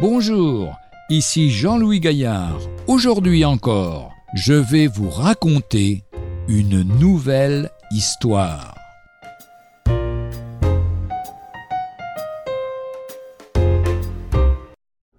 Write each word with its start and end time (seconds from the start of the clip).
Bonjour, 0.00 0.78
ici 1.10 1.50
Jean-Louis 1.50 2.00
Gaillard. 2.00 2.58
Aujourd'hui 2.86 3.44
encore, 3.44 4.14
je 4.32 4.54
vais 4.54 4.86
vous 4.86 5.10
raconter 5.10 6.04
une 6.48 6.82
nouvelle 6.98 7.68
histoire. 7.90 8.74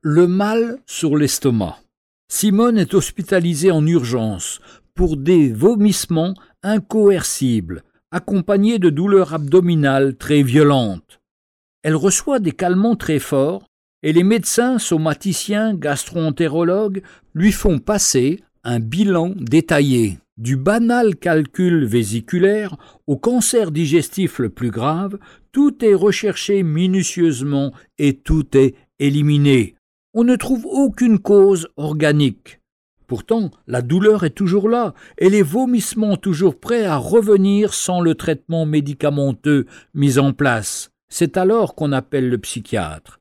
Le 0.00 0.28
mal 0.28 0.78
sur 0.86 1.16
l'estomac. 1.16 1.80
Simone 2.28 2.78
est 2.78 2.94
hospitalisée 2.94 3.72
en 3.72 3.84
urgence 3.84 4.60
pour 4.94 5.16
des 5.16 5.52
vomissements 5.52 6.34
incoercibles, 6.62 7.82
accompagnés 8.12 8.78
de 8.78 8.90
douleurs 8.90 9.34
abdominales 9.34 10.16
très 10.16 10.44
violentes. 10.44 11.20
Elle 11.82 11.96
reçoit 11.96 12.38
des 12.38 12.52
calmants 12.52 12.94
très 12.94 13.18
forts 13.18 13.67
et 14.02 14.12
les 14.12 14.22
médecins 14.22 14.78
somaticiens 14.78 15.74
gastroentérologues 15.74 17.02
lui 17.34 17.52
font 17.52 17.78
passer 17.78 18.40
un 18.64 18.80
bilan 18.80 19.34
détaillé. 19.36 20.18
Du 20.36 20.56
banal 20.56 21.16
calcul 21.16 21.84
vésiculaire 21.84 22.76
au 23.08 23.16
cancer 23.16 23.72
digestif 23.72 24.38
le 24.38 24.50
plus 24.50 24.70
grave, 24.70 25.18
tout 25.50 25.84
est 25.84 25.94
recherché 25.94 26.62
minutieusement 26.62 27.72
et 27.98 28.14
tout 28.14 28.56
est 28.56 28.74
éliminé. 29.00 29.74
On 30.14 30.22
ne 30.22 30.36
trouve 30.36 30.64
aucune 30.66 31.18
cause 31.18 31.68
organique. 31.76 32.60
Pourtant, 33.08 33.50
la 33.66 33.82
douleur 33.82 34.24
est 34.24 34.30
toujours 34.30 34.68
là 34.68 34.94
et 35.16 35.30
les 35.30 35.42
vomissements 35.42 36.16
toujours 36.16 36.60
prêts 36.60 36.84
à 36.84 36.96
revenir 36.98 37.74
sans 37.74 38.00
le 38.00 38.14
traitement 38.14 38.66
médicamenteux 38.66 39.66
mis 39.94 40.18
en 40.18 40.32
place. 40.32 40.90
C'est 41.08 41.36
alors 41.36 41.74
qu'on 41.74 41.92
appelle 41.92 42.28
le 42.28 42.38
psychiatre. 42.38 43.17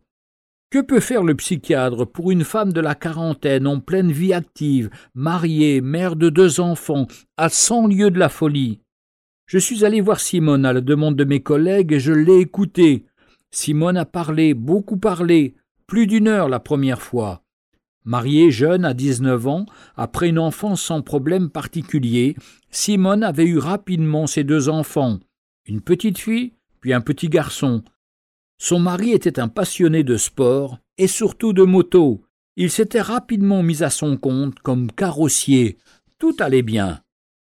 Que 0.69 0.79
peut 0.79 0.99
faire 0.99 1.23
le 1.23 1.33
psychiatre 1.33 2.05
pour 2.05 2.29
une 2.29 2.43
femme 2.43 2.73
de 2.73 2.81
la 2.81 2.93
quarantaine 2.93 3.67
en 3.67 3.79
pleine 3.79 4.11
vie 4.11 4.33
active, 4.33 4.89
mariée, 5.15 5.79
mère 5.79 6.17
de 6.17 6.29
deux 6.29 6.59
enfants, 6.59 7.07
à 7.37 7.47
cent 7.47 7.87
lieues 7.87 8.11
de 8.11 8.19
la 8.19 8.27
folie? 8.27 8.81
Je 9.45 9.59
suis 9.59 9.85
allé 9.85 10.01
voir 10.01 10.19
Simone 10.19 10.65
à 10.65 10.73
la 10.73 10.81
demande 10.81 11.15
de 11.15 11.23
mes 11.23 11.39
collègues 11.39 11.93
et 11.93 12.01
je 12.01 12.11
l'ai 12.11 12.39
écoutée. 12.39 13.05
Simone 13.49 13.95
a 13.95 14.03
parlé, 14.03 14.53
beaucoup 14.53 14.97
parlé, 14.97 15.55
plus 15.87 16.05
d'une 16.05 16.27
heure 16.27 16.49
la 16.49 16.59
première 16.59 17.01
fois. 17.01 17.43
Mariée 18.03 18.51
jeune 18.51 18.83
à 18.83 18.93
dix-neuf 18.93 19.47
ans, 19.47 19.65
après 19.95 20.27
une 20.27 20.39
enfance 20.39 20.81
sans 20.81 21.01
problème 21.01 21.49
particulier, 21.49 22.35
Simone 22.71 23.23
avait 23.23 23.45
eu 23.45 23.57
rapidement 23.57 24.27
ses 24.27 24.43
deux 24.43 24.67
enfants, 24.67 25.19
une 25.65 25.79
petite 25.79 26.17
fille 26.17 26.51
puis 26.81 26.93
un 26.93 27.01
petit 27.01 27.29
garçon. 27.29 27.83
Son 28.57 28.79
mari 28.79 29.11
était 29.11 29.39
un 29.39 29.47
passionné 29.47 30.03
de 30.03 30.17
sport 30.17 30.79
et 30.97 31.07
surtout 31.07 31.53
de 31.53 31.63
moto. 31.63 32.23
Il 32.55 32.71
s'était 32.71 33.01
rapidement 33.01 33.61
mis 33.61 33.83
à 33.83 33.89
son 33.89 34.17
compte 34.17 34.59
comme 34.59 34.91
carrossier. 34.91 35.77
Tout 36.17 36.35
allait 36.39 36.63
bien. 36.63 37.01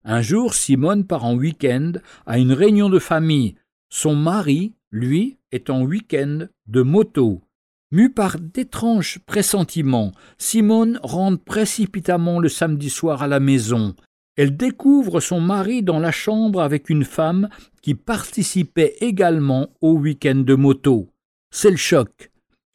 Un 0.05 0.21
jour, 0.21 0.53
Simone 0.53 1.05
part 1.05 1.25
en 1.25 1.35
week-end 1.35 1.93
à 2.25 2.39
une 2.39 2.53
réunion 2.53 2.89
de 2.89 2.97
famille. 2.97 3.55
Son 3.89 4.15
mari, 4.15 4.73
lui, 4.89 5.37
est 5.51 5.69
en 5.69 5.83
week-end 5.83 6.47
de 6.67 6.81
moto. 6.81 7.41
Mue 7.91 8.09
par 8.09 8.39
d'étranges 8.39 9.19
pressentiments, 9.25 10.13
Simone 10.37 10.97
rentre 11.03 11.43
précipitamment 11.43 12.39
le 12.39 12.47
samedi 12.47 12.89
soir 12.89 13.21
à 13.21 13.27
la 13.27 13.41
maison. 13.41 13.95
Elle 14.37 14.55
découvre 14.55 15.19
son 15.19 15.41
mari 15.41 15.83
dans 15.83 15.99
la 15.99 16.11
chambre 16.11 16.61
avec 16.61 16.89
une 16.89 17.03
femme 17.03 17.49
qui 17.81 17.95
participait 17.95 18.95
également 19.01 19.69
au 19.81 19.93
week-end 19.93 20.35
de 20.35 20.55
moto. 20.55 21.09
C'est 21.51 21.71
le 21.71 21.77
choc. 21.77 22.31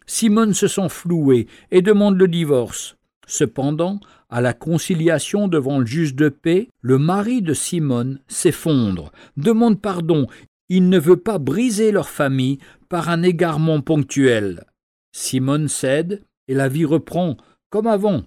Simone 0.07 0.55
se 0.55 0.69
sent 0.69 0.89
flouée 0.89 1.47
et 1.71 1.83
demande 1.83 2.19
le 2.19 2.29
divorce. 2.29 2.97
Cependant, 3.27 4.01
à 4.29 4.41
la 4.41 4.53
conciliation 4.53 5.49
devant 5.49 5.79
le 5.79 5.87
juge 5.87 6.15
de 6.15 6.29
paix, 6.29 6.69
le 6.81 6.99
mari 6.99 7.43
de 7.43 7.55
Simone 7.55 8.21
s'effondre, 8.29 9.11
demande 9.37 9.81
pardon. 9.81 10.27
Il 10.69 10.89
ne 10.89 10.99
veut 10.99 11.17
pas 11.17 11.39
briser 11.39 11.91
leur 11.91 12.09
famille 12.09 12.59
par 12.89 13.09
un 13.09 13.23
égarement 13.23 13.81
ponctuel. 13.81 14.65
Simone 15.13 15.69
cède 15.69 16.23
et 16.49 16.55
la 16.55 16.69
vie 16.69 16.85
reprend 16.85 17.37
comme 17.71 17.87
avant. 17.87 18.25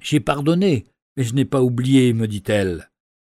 J'ai 0.00 0.20
pardonné, 0.20 0.86
mais 1.20 1.26
je 1.26 1.34
n'ai 1.34 1.44
pas 1.44 1.60
oublié, 1.60 2.14
me 2.14 2.26
dit-elle. 2.26 2.88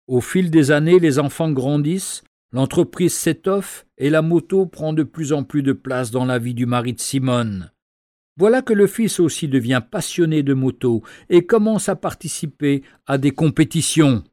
Au 0.07 0.21
fil 0.21 0.51
des 0.51 0.71
années, 0.71 0.99
les 0.99 1.19
enfants 1.19 1.51
grandissent, 1.51 2.23
l'entreprise 2.53 3.15
s'étoffe 3.15 3.87
et 3.97 4.11
la 4.11 4.21
moto 4.21 4.67
prend 4.67 4.93
de 4.93 5.03
plus 5.03 5.33
en 5.33 5.45
plus 5.45 5.63
de 5.63 5.73
place 5.73 6.11
dans 6.11 6.27
la 6.27 6.39
vie 6.39 6.53
du 6.53 6.67
mari 6.67 6.93
de 6.93 7.01
Simone. 7.01 7.71
Voilà 8.37 8.61
que 8.61 8.75
le 8.75 8.87
fils 8.87 9.19
aussi 9.19 9.49
devient 9.49 9.81
passionné 9.91 10.43
de 10.43 10.53
moto 10.53 11.03
et 11.31 11.47
commence 11.47 11.89
à 11.89 11.97
participer 11.97 12.83
à 13.07 13.17
des 13.17 13.31
compétitions. 13.31 14.25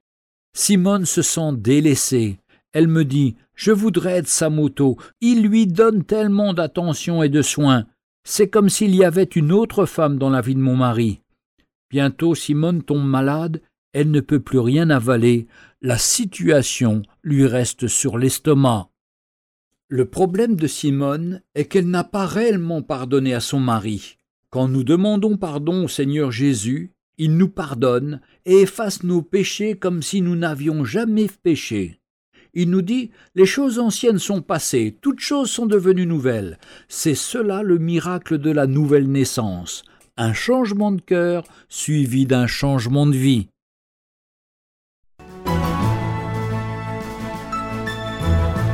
Simone 0.53 1.05
se 1.05 1.21
sent 1.21 1.53
délaissée. 1.53 2.39
Elle 2.73 2.89
me 2.89 3.05
dit 3.05 3.37
Je 3.55 3.71
voudrais 3.71 4.17
être 4.17 4.27
sa 4.27 4.49
moto. 4.49 4.97
Il 5.21 5.43
lui 5.43 5.67
donne 5.67 6.03
tellement 6.03 6.53
d'attention 6.53 7.23
et 7.23 7.29
de 7.29 7.41
soins. 7.41 7.85
C'est 8.25 8.49
comme 8.49 8.67
s'il 8.67 8.93
y 8.93 9.05
avait 9.05 9.23
une 9.23 9.53
autre 9.53 9.85
femme 9.85 10.17
dans 10.17 10.29
la 10.29 10.41
vie 10.41 10.55
de 10.55 10.59
mon 10.59 10.75
mari. 10.75 11.21
Bientôt 11.89 12.35
Simone 12.35 12.83
tombe 12.83 13.05
malade, 13.05 13.61
elle 13.93 14.11
ne 14.11 14.19
peut 14.19 14.41
plus 14.41 14.59
rien 14.59 14.89
avaler, 14.89 15.47
la 15.81 15.97
situation 15.97 17.03
lui 17.23 17.45
reste 17.45 17.87
sur 17.87 18.17
l'estomac. 18.17 18.89
Le 19.87 20.05
problème 20.05 20.57
de 20.57 20.67
Simone 20.67 21.41
est 21.55 21.65
qu'elle 21.65 21.89
n'a 21.89 22.03
pas 22.03 22.25
réellement 22.25 22.81
pardonné 22.81 23.33
à 23.33 23.39
son 23.39 23.59
mari. 23.59 24.17
Quand 24.49 24.67
nous 24.67 24.83
demandons 24.83 25.37
pardon 25.37 25.85
au 25.85 25.87
Seigneur 25.87 26.31
Jésus, 26.31 26.91
il 27.17 27.37
nous 27.37 27.49
pardonne 27.49 28.21
et 28.45 28.61
efface 28.61 29.03
nos 29.03 29.21
péchés 29.21 29.75
comme 29.75 30.03
si 30.03 30.21
nous 30.21 30.35
n'avions 30.35 30.83
jamais 30.83 31.27
péché. 31.41 31.99
Il 32.53 32.69
nous 32.69 32.81
dit 32.81 33.11
Les 33.35 33.45
choses 33.45 33.79
anciennes 33.79 34.19
sont 34.19 34.41
passées, 34.41 34.97
toutes 35.01 35.19
choses 35.19 35.49
sont 35.49 35.65
devenues 35.65 36.05
nouvelles. 36.05 36.59
C'est 36.89 37.15
cela 37.15 37.63
le 37.63 37.77
miracle 37.77 38.39
de 38.39 38.51
la 38.51 38.67
nouvelle 38.67 39.09
naissance 39.09 39.83
un 40.17 40.33
changement 40.33 40.91
de 40.91 41.01
cœur 41.01 41.43
suivi 41.69 42.25
d'un 42.25 42.47
changement 42.47 43.07
de 43.07 43.15
vie. 43.15 43.47